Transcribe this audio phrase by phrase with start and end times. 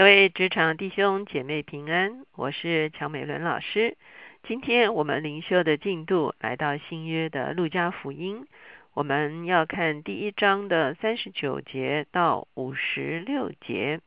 [0.00, 3.98] 各位职场弟兄姐妹平安，我是乔美伦老师。
[4.44, 8.46] 今天我们灵修的进度来到新约的路加福音，
[8.94, 14.00] 我们要看第一章的三十九节到五十六节。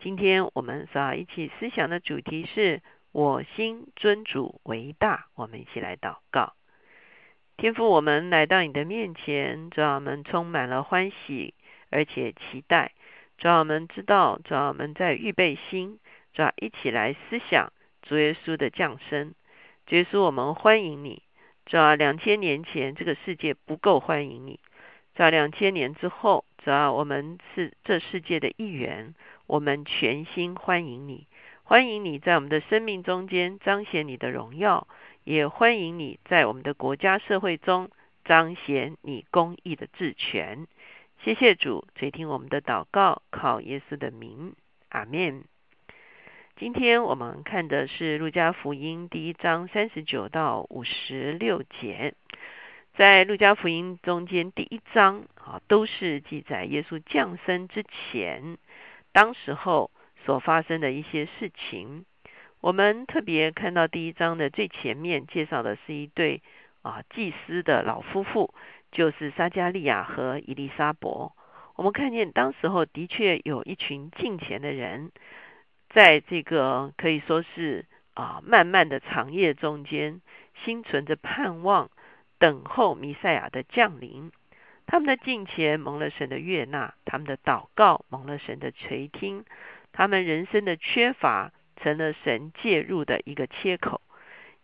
[0.00, 2.80] 今天我们所要一起思想的主题是
[3.10, 5.26] “我心尊主为大”。
[5.34, 6.52] 我们一起来祷告：
[7.56, 11.54] 天父，我们来到你的面前，主我们充满了欢喜，
[11.90, 12.92] 而且期待。
[13.40, 15.98] 主要我们知道，主要我们在预备心，
[16.34, 17.72] 主要一起来思想
[18.02, 19.34] 主耶稣的降生。
[19.86, 21.22] 主耶稣，我们欢迎你。
[21.64, 24.60] 主要两千年前这个世界不够欢迎你，
[25.14, 29.14] 在两千年之后，主要我们是这世界的一员，
[29.46, 31.26] 我们全心欢迎你，
[31.62, 34.86] 欢迎你在我们的生命中间彰显你的荣耀，
[35.24, 37.88] 也欢迎你在我们的国家社会中
[38.22, 40.66] 彰显你公义的治权。
[41.22, 44.54] 谢谢主垂听我们的祷告，靠耶稣的名，
[44.88, 45.44] 阿门。
[46.56, 52.14] 今天我们看的是路加福音第一章三十九到五十六节。
[52.94, 58.56] 在路加福音中间，第一章啊都是记载耶稣降生之前，
[59.12, 59.90] 当时候
[60.24, 62.06] 所发生的一些事情。
[62.62, 66.40] 我们特别看到第一章的最前面介绍的是一对
[66.80, 68.54] 啊祭司的老夫妇。
[68.92, 71.32] 就是撒加利亚和伊丽莎伯，
[71.76, 75.12] 我们看见当时候的确有一群敬虔的人，
[75.90, 80.20] 在这个可以说是啊漫漫的长夜中间，
[80.64, 81.90] 心存着盼望，
[82.38, 84.32] 等候弥赛亚的降临。
[84.86, 89.44] 他们的敬虔蒙了神的悦纳，他们的祷告蒙了神的垂听，
[89.92, 94.00] 他们人生的缺乏成了神介入的一个切口，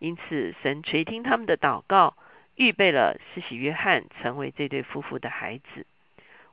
[0.00, 2.16] 因此神垂听他们的祷告。
[2.56, 5.86] 预备了施洗约翰成为这对夫妇的孩子。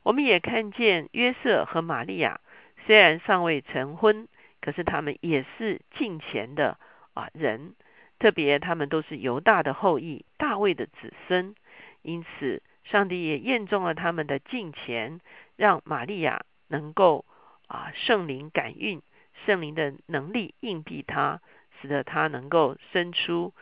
[0.03, 2.41] 我们也看见约瑟和玛利亚
[2.85, 4.27] 虽然尚未成婚，
[4.61, 6.77] 可是他们也是近前的
[7.13, 7.73] 啊人。
[8.19, 11.55] 特别他们都是犹大的后裔，大卫的子孙。
[12.01, 15.19] 因此，上帝也验中了他们的近前，
[15.55, 17.25] 让玛利亚能够
[17.67, 19.01] 啊圣灵感孕，
[19.45, 21.41] 圣灵的能力应庇他，
[21.81, 23.53] 使得他能够生出。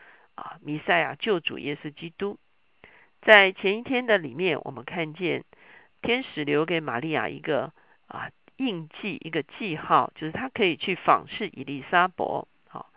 [0.41, 2.39] 啊，弥赛亚救主耶稣基督，
[3.21, 5.43] 在前一天的里面，我们看见
[6.01, 7.71] 天使留给玛利亚一个
[8.07, 12.47] 啊印记，一个记号，就是他可以去访视伊丽莎伯。
[12.67, 12.91] 好，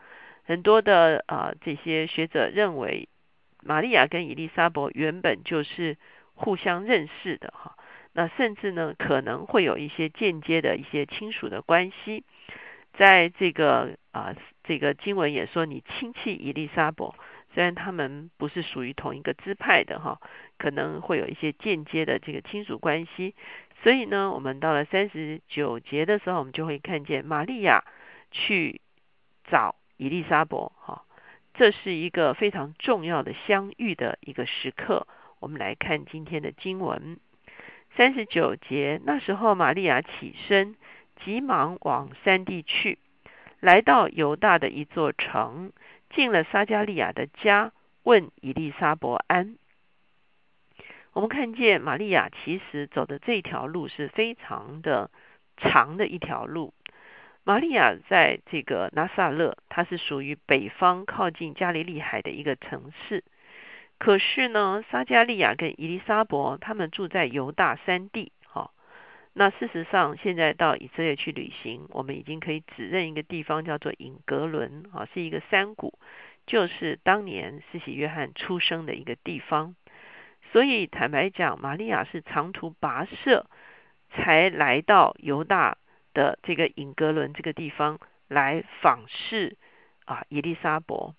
[0.45, 3.11] 很多的啊这些学者认为，
[3.63, 5.99] 玛利亚跟伊丽莎伯原本就是
[6.33, 7.77] 互相认识的哈，
[8.15, 12.25] 那甚至呢可能会有一些间接的一些亲属的关系，
[12.95, 14.35] 在这个啊。
[14.67, 17.15] 这个经文也说，你亲戚伊丽莎伯，
[17.55, 20.21] 虽然他们不是属于同一个支派的哈，
[20.59, 23.35] 可能会有一些间接的这个亲属关系。
[23.83, 27.85] 所以呢，我们到了三十九节的时候，我们就会看见玛利亚
[28.33, 28.81] 去
[29.45, 31.05] 找伊丽莎伯哈，
[31.55, 35.07] 这是一个非常重要的相遇的一个时刻。
[35.39, 37.19] 我们来看今天的经文，
[37.97, 40.75] 三十九节，那时候玛利亚起身，
[41.23, 42.99] 急忙往山地去。
[43.61, 45.73] 来到犹大的一座城，
[46.15, 49.57] 进了撒加利亚的家，问以利沙伯安。
[51.13, 55.11] 我们看见玛利亚其实走的这条路是非常的
[55.57, 56.75] 长的一条路。
[57.45, 63.23] 玛利亚在这个拿撒勒，它是属于北方靠近加利利海的一个城市。
[63.99, 68.33] 可是呢，撒加利亚跟伊丽莎伯他们住在犹大山地。
[69.37, 75.99] 那事实上，现在到以色列去旅行，我们已经可以指认一个地方叫做隐格伦啊，是一个山谷，
[76.47, 79.75] 就是当年施洗约翰出生的一个地方。
[80.53, 83.47] 所以坦白讲，玛利亚是长途跋涉
[84.11, 85.79] 才来到犹大
[86.13, 89.57] 的这个隐格伦这个地方来访视
[90.05, 91.17] 啊，伊丽莎伯。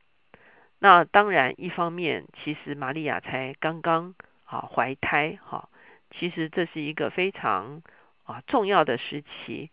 [0.79, 4.15] 那当然，一方面其实玛利亚才刚刚
[4.45, 5.67] 啊怀胎哈，
[6.11, 7.81] 其实这是一个非常。
[8.25, 9.72] 啊，重要的时期。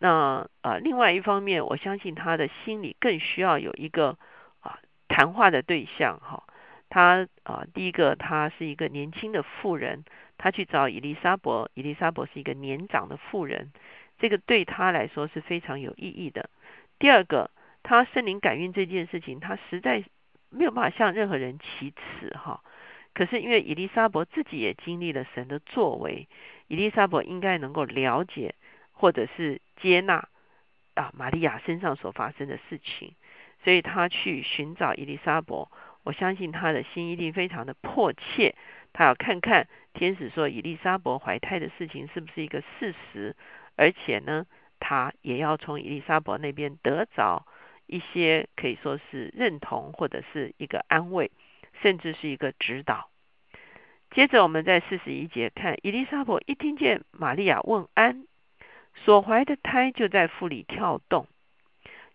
[0.00, 4.16] 那呃，另外一方面，我相信他的心里更需要有一个
[4.60, 4.78] 啊
[5.08, 6.44] 谈话的对象哈。
[6.88, 10.04] 他啊，第一个，他是一个年轻的妇人，
[10.38, 13.72] 他去找伊丽莎伯，伊丽莎伯是一个年长的妇人，
[14.20, 16.48] 这个对他来说是非常有意义的。
[17.00, 17.50] 第二个，
[17.82, 20.04] 他圣灵感孕这件事情，他实在
[20.48, 22.62] 没有办法向任何人启齿哈。
[23.14, 26.28] 可是因为伊丽莎伯自己也经历了神的作为。
[26.68, 28.54] 伊丽莎伯应该能够了解，
[28.92, 30.28] 或者是接纳
[30.94, 33.14] 啊，玛利亚身上所发生的事情，
[33.64, 35.70] 所以他去寻找伊丽莎伯。
[36.04, 38.54] 我相信他的心一定非常的迫切，
[38.92, 43.34] 他要看看天使说伊丽莎伯怀胎的事情是不是一个事实，
[43.76, 44.46] 而且呢，
[44.78, 47.44] 他也要从伊丽莎伯那边得着
[47.86, 51.30] 一些可以说是认同，或者是一个安慰，
[51.82, 53.10] 甚至是一个指导。
[54.10, 58.26] 接着，我们在四十一节看，伊丽莎伯一听见玛利亚问安，
[59.04, 61.26] 所怀的胎就在腹里跳动。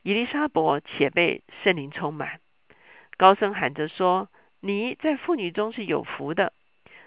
[0.01, 2.39] 伊丽莎伯且被圣灵充满，
[3.15, 4.27] 高声喊着说
[4.59, 6.51] ：“你在妇女中是有福的，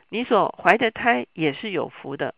[0.09, 2.35] 你所怀的胎也是有福的。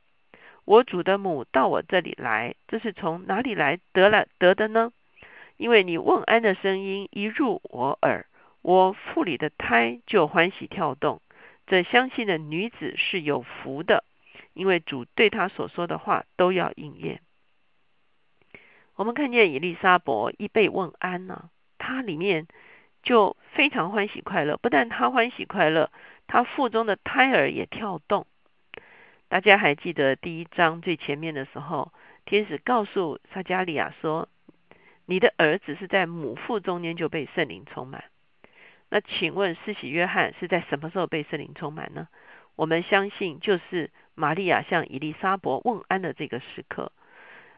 [0.64, 4.90] 我主的母到我这里来，这是从哪里来得了得的呢？
[5.58, 8.26] 因为你问安的声音一入我耳，
[8.62, 11.20] 我腹里的胎就欢喜跳动。”
[11.69, 14.03] 这相信的女子是有福的，
[14.55, 17.20] 因为主对她所说的话都要应验。
[18.97, 22.49] 我们看见以利沙伯一被问安呢，她里面
[23.03, 24.56] 就非常欢喜快乐。
[24.56, 25.91] 不但她欢喜快乐，
[26.26, 28.26] 她腹中的胎儿也跳动。
[29.29, 31.93] 大家还记得第一章最前面的时候，
[32.25, 34.29] 天使告诉撒加利亚说
[35.05, 38.05] ：“你的儿子是在母腹中间就被圣灵充满。”
[38.90, 42.08] 那请问，施洗约翰是在什么时候被圣灵充满呢？
[42.56, 46.90] 我们相信，就是玛利亚向伊丽莎伯问安的这个时刻。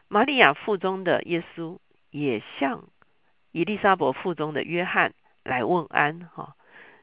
[0.09, 1.79] 玛利亚腹中的耶稣
[2.09, 2.83] 也向
[3.53, 5.13] 伊丽莎伯腹中的约翰
[5.43, 6.57] 来问安，哈。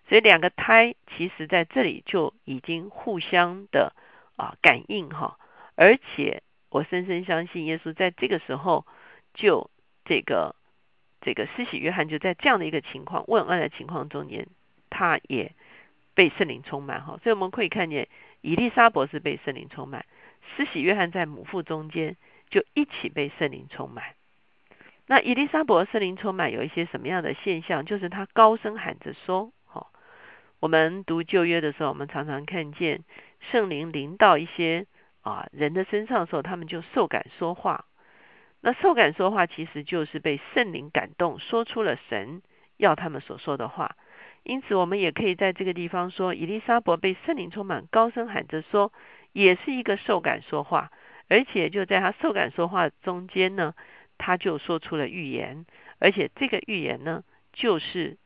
[0.09, 3.95] 所以两个胎其实在这里就已经互相的
[4.37, 5.39] 啊感应，哈。
[5.75, 8.87] 而且我深深相信，耶稣在这个时候
[9.33, 9.71] 就
[10.05, 10.55] 这个。
[11.29, 14.47] 这个施洗约翰就在这样的一个情况问安的情况中间，
[14.89, 15.53] 他也
[16.15, 18.09] 被圣灵充满哈，所以我们可以看见
[18.41, 20.07] 伊丽莎伯是被圣灵充满，
[20.57, 22.17] 施洗约翰在母腹中间
[22.49, 24.05] 就一起被圣灵充满。
[25.07, 27.85] 那伊丽莎伯圣灵充满有一些什么样的现象？
[27.85, 29.89] 就是他高声喊着说：“哈，
[30.61, 33.05] 我们读旧约的时候，我们常常看见
[33.53, 34.87] 圣灵临到一些
[35.21, 37.85] 啊人的身上的时候，他们就受感说话。”
[38.61, 42.43] 那受感说话，其实就是被圣灵感动，说出了神
[42.77, 43.97] 要他们所说的话。
[44.43, 48.93] 因此，我们也可以在这个地方说，伊丽莎伯被圣灵充满，高声喊着说，
[49.33, 50.91] 也是一个受感说话。
[51.29, 53.75] 而且就在他受感说话中间呢，
[54.17, 55.65] 他就说出了预言，
[56.01, 57.23] 而且这个预言呢，
[57.53, 58.17] 就是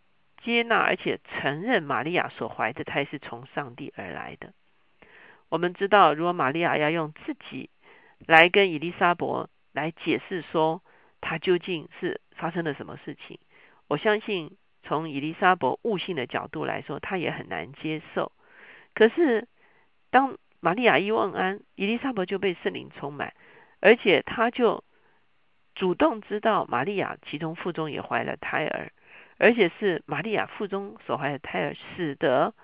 [0.42, 4.54] 接纳而且承认玛利亚所怀的胎是从上帝而来的。
[5.50, 7.68] 我们知道，如果玛利亚要用自己
[8.26, 9.50] 来跟伊丽莎伯。
[9.72, 10.82] 来解释说，
[11.20, 13.38] 他究竟是发生了什么事情？
[13.88, 18.32] 我相信从伊丽莎伯悟性的角度来说，他也很难接受。
[18.94, 19.48] 可是
[20.10, 23.34] 当玛利亚一问安，伊丽莎伯就被圣灵充满，
[23.80, 24.84] 而且他就
[25.74, 28.92] 主动知道玛利亚其中腹中也怀了胎儿，
[29.38, 32.54] 而且是玛利亚腹中所怀的胎儿，使得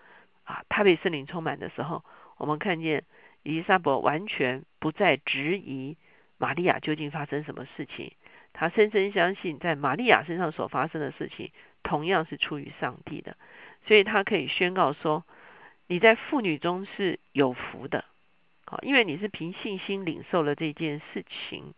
[0.44, 2.04] 啊他被圣灵充满的时候，
[2.36, 3.04] 我们看见
[3.42, 5.96] 伊丽莎伯完全不再质疑。
[6.38, 8.12] 玛利亚究竟发生什么事情？
[8.54, 11.52] 他深深相信，在玛利亚身上所发生的事情，
[11.82, 13.36] 同样是出于上帝的，
[13.86, 15.24] 所以他可以宣告说
[15.86, 18.04] ：“你在妇女中是有福的，
[18.64, 21.74] 好，因为你是凭信心领受了这件事情，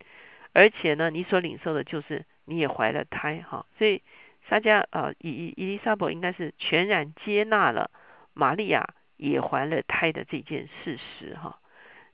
[0.52, 4.00] 而且呢，你所领受的就是你也怀了胎，哈，所以
[4.48, 7.90] 撒加啊，伊伊伊丽莎白应该是全然接纳了
[8.32, 11.58] 玛利亚也怀了胎的这件事实，哈。”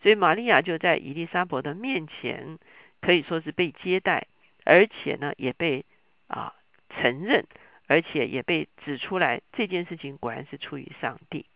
[0.07, 2.61] 所以玛利亚就在伊丽莎伯的面前，
[3.01, 4.29] 可以说是被接待，
[4.65, 5.85] 而且呢也被
[6.29, 6.55] 啊
[6.91, 7.45] 承认，
[7.89, 11.47] 而且也被指出来这件事情果然是出于上帝。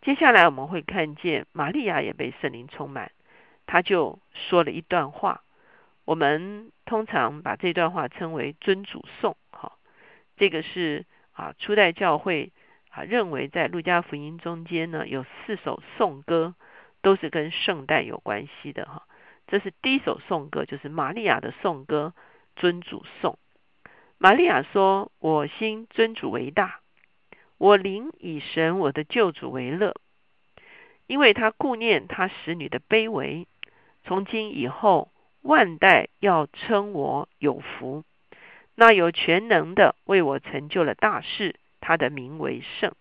[0.00, 3.12] 接下来我们会看见玛利亚也被圣灵充满，
[3.64, 5.44] 他就说了一段话。
[6.04, 9.74] 我们通常把这段话称为尊主颂，哈，
[10.36, 12.50] 这个是啊初代教会
[12.90, 16.56] 啊认为在路加福音中间呢有四首颂歌。
[17.02, 19.02] 都是跟圣诞有关系的哈，
[19.48, 22.14] 这是第一首颂歌，就是玛利亚的颂歌
[22.60, 23.38] 《尊主颂》。
[24.18, 26.78] 玛利亚说：“我心尊主为大，
[27.58, 29.96] 我灵以神我的救主为乐，
[31.08, 33.48] 因为他顾念他使女的卑微。
[34.04, 38.04] 从今以后，万代要称我有福。
[38.76, 42.94] 那有全能的为我成就了大事，他的名为圣。”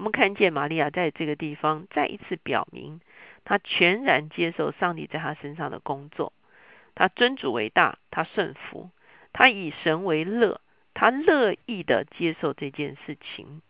[0.00, 3.02] 我们看见玛利亚在这个地方再一次表明，
[3.44, 6.32] 她全然接受上帝在她身上的工作。
[6.94, 8.88] 她尊主为大，她顺服，
[9.34, 10.62] 她以神为乐，
[10.94, 13.60] 她乐意的接受这件事情。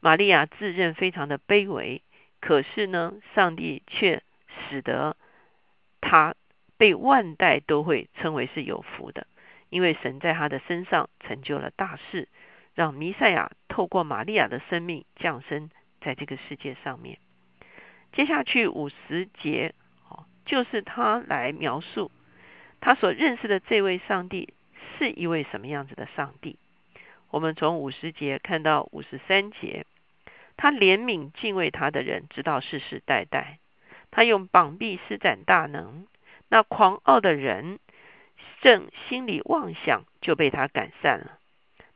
[0.00, 2.00] 玛利亚自认非常的卑微，
[2.40, 4.22] 可是呢，上帝却
[4.70, 5.14] 使得
[6.00, 6.34] 她
[6.78, 9.26] 被万代都会称为是有福的，
[9.68, 12.28] 因为神在她的身上成就了大事。
[12.74, 15.68] 让弥赛亚透过玛利亚的生命降生
[16.00, 17.18] 在这个世界上面。
[18.14, 19.74] 接下去五十节，
[20.08, 22.10] 哦，就是他来描述
[22.80, 24.54] 他所认识的这位上帝
[24.96, 26.58] 是一位什么样子的上帝？
[27.28, 29.84] 我们从五十节看到五十三节，
[30.56, 33.58] 他怜悯敬畏他的人，直到世世代代。
[34.10, 36.06] 他用膀臂施展大能，
[36.48, 37.78] 那狂傲的人
[38.62, 41.38] 正心里妄想，就被他赶散了。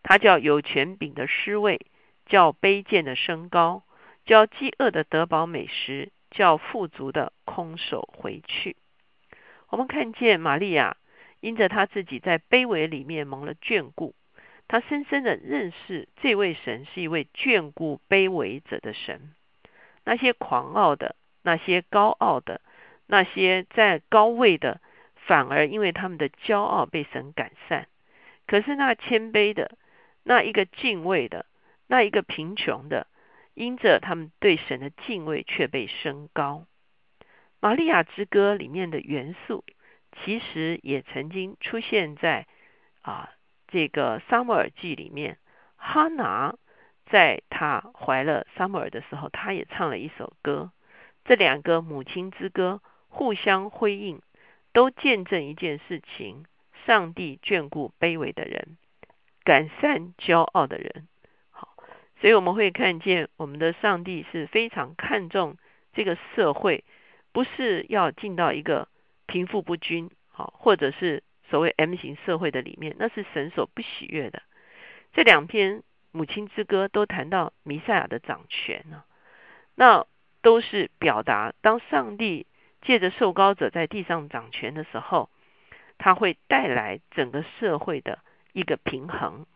[0.02, 1.87] 他叫有权柄的失位，
[2.26, 3.83] 叫卑贱的升高，
[4.25, 8.76] 叫饥饿的得饱美食，叫富足的空手回去。
[9.69, 10.97] 我们看见玛利亚
[11.40, 14.14] 因着他自己在卑微里面蒙了眷顾，
[14.69, 19.33] 他深深的认识这位神是一位眷顾卑微者的神。
[20.04, 22.61] 那些狂傲的、那些高傲的、
[23.07, 24.80] 那些在高位的，
[25.14, 27.87] 反而因为他们的骄傲被神赶散。
[28.47, 29.76] 可是那谦卑的，
[30.23, 31.47] 那一个敬畏的，
[31.87, 33.07] 那一个贫穷的，
[33.55, 36.67] 因着他们对神的敬畏，却被升高。
[37.61, 39.65] 玛利亚之歌里面的元素，
[40.12, 42.47] 其实也曾经出现在
[43.03, 43.31] 啊
[43.69, 45.39] 这个撒母耳记里面。
[45.77, 46.57] 哈拿
[47.07, 50.73] 在她怀了撒母耳的时候，她也唱了一首歌。
[51.25, 54.21] 这两个母亲之歌互相辉映，
[54.73, 56.45] 都见证一件事情：
[56.87, 58.77] 上帝眷顾卑微的人，
[59.44, 61.09] 赶散骄傲的人。
[61.50, 61.75] 好，
[62.20, 65.56] 所以我们会看见我们的上帝是非常看重
[65.92, 66.85] 这个社会。
[67.32, 68.88] 不是要进到一个
[69.26, 74.42] 贫富不均，好，或者是所谓 M 型社会的里面，那是神所不喜悦的。
[75.12, 79.04] 这两篇母亲之歌都谈到弥赛亚的掌权呢，
[79.76, 80.06] 那
[80.42, 82.49] 都是表达当上帝
[82.82, 85.30] 借着受膏者在地上掌权的时候，
[85.99, 88.18] 他会带来整个社会的
[88.52, 89.47] 一个平衡。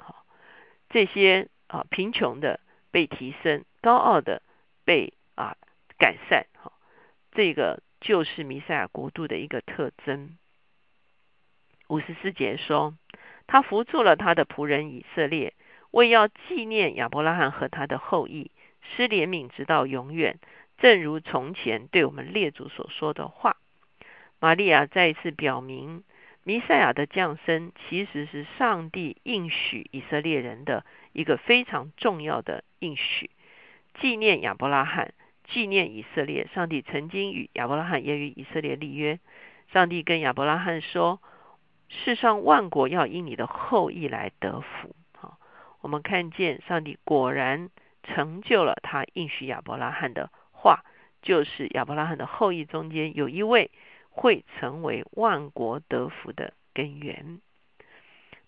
[0.90, 2.60] 这些啊贫穷的
[2.90, 4.42] 被提升，高傲的
[4.84, 5.56] 被啊
[5.98, 6.46] 改善。
[7.32, 10.36] 这个就是弥赛亚国度的一个特征。
[11.88, 12.94] 五十四节说，
[13.46, 15.54] 他扶助了他的仆人以色列，
[15.90, 20.38] 为要纪念亚伯拉罕和他的后裔，施怜悯直到永远，
[20.78, 23.56] 正如从前对我们列祖所说的话。
[24.38, 26.04] 玛利亚再一次表明，
[26.44, 33.30] 弥赛亚的降生其实是上帝应许以色列人的一个非常重要的应许，
[34.00, 35.14] 纪念亚伯拉罕。
[35.46, 39.20] 纪念以色列，上帝曾经与亚伯拉罕也与以色列立约。
[39.72, 41.20] 上帝跟亚伯拉罕说
[41.88, 45.36] ：“世上万国要因你的后裔来得福。”好，
[45.82, 47.68] 我们看见上帝果然
[48.02, 50.82] 成就了他应许亚伯拉罕的话，
[51.20, 53.70] 就是亚伯拉罕的后裔中间有一位
[54.14, 57.40] 会成为万国得福的根源。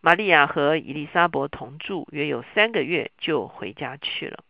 [0.00, 4.44] 玛利亚和伊丽莎伯同住约有三个月，就回家去了。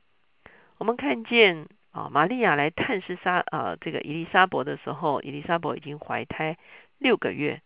[0.79, 1.67] 我们看见。
[1.97, 6.59] 啊，玛利亚来探视沙啊，这个伊丽莎伯的时候，伊丽莎伯已经怀胎
[6.99, 7.63] 六个月。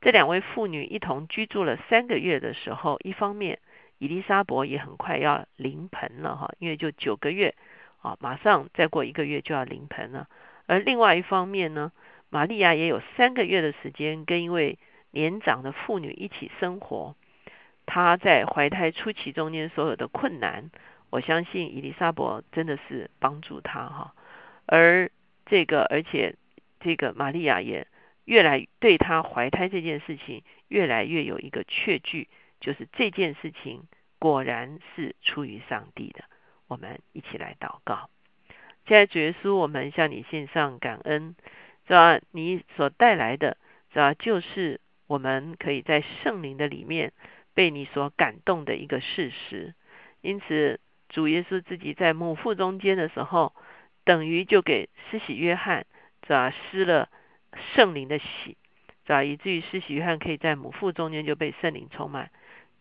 [0.00, 3.58] 这两位妇女一同居住了三个月的时候，一方面
[3.98, 7.54] 伊丽莎伯也很快要临盆了哈，因为就九个月
[8.00, 10.26] 啊，马上再过一个月就要临盆了。
[10.64, 11.92] 而另外一方面呢，
[12.28, 14.78] 玛利亚也有三个月的时间跟一位
[15.10, 17.14] 年长的妇女一起生活。
[17.86, 20.70] 她在怀胎初期中间所有的困难。
[21.10, 24.14] 我相信伊丽莎伯真的是帮助她哈，
[24.66, 25.08] 而
[25.46, 26.34] 这个而且
[26.80, 27.86] 这个玛利亚也
[28.24, 32.28] 越来对她怀胎这件事情越来越有一个确据，
[32.60, 33.84] 就是这件事情
[34.18, 36.24] 果然是出于上帝的。
[36.66, 38.10] 我们一起来祷告，
[38.88, 41.36] 现在主耶稣，我们向你献上感恩，
[41.86, 42.20] 是吧？
[42.30, 43.56] 你所带来的，
[43.92, 44.14] 是吧？
[44.14, 47.12] 就是我们可以在圣灵的里面
[47.54, 49.74] 被你所感动的一个事实，
[50.20, 50.80] 因此。
[51.08, 53.54] 主耶稣自己在母腹中间的时候，
[54.02, 55.86] 等于就给施洗约翰，
[56.26, 56.50] 是吧？
[56.50, 57.08] 施了
[57.76, 58.56] 圣灵的洗，
[59.06, 59.22] 是吧？
[59.22, 62.28] 以至于施洗约翰可以在母腹中间就被圣灵充满。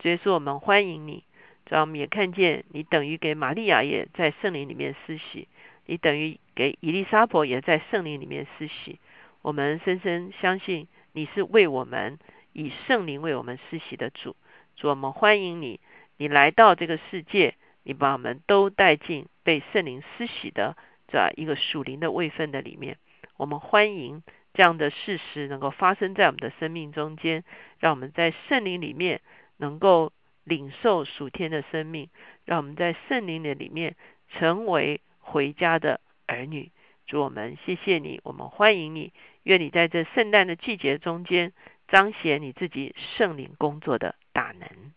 [0.01, 1.23] 所以说，我们欢迎你，
[1.67, 5.47] 主要我们也看见你等于给玛利亚也在圣灵里面施洗，
[5.85, 8.99] 你等于给以利沙伯也在圣灵里面施洗。
[9.41, 12.19] 我们深深相信你是为我们
[12.53, 14.35] 以圣灵为我们施洗的主。
[14.75, 15.79] 主，我们欢迎你，
[16.17, 17.55] 你来到这个世界。
[17.87, 20.75] 你把我们都带进被圣灵施洗的
[21.07, 22.97] 这一个属灵的位分的里面，
[23.37, 24.23] 我们欢迎
[24.55, 27.43] 这样的事实能够发生在我们的生命中间，
[27.79, 29.21] 让我们在圣灵里面
[29.57, 30.11] 能够
[30.43, 32.09] 领受属天的生命，
[32.43, 33.95] 让我们在圣灵的里面
[34.29, 36.71] 成为回家的儿女。
[37.07, 39.11] 祝我们谢谢你，我们欢迎你，
[39.43, 41.51] 愿你在这圣诞的季节中间
[41.87, 44.94] 彰显你自己圣灵工作的大能。